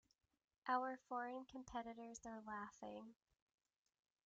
[0.67, 3.13] Our foreign competitors are laughing.